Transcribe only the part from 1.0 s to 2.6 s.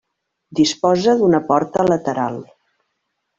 d'una porta lateral.